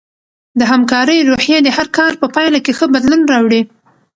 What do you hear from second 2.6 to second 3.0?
کې ښه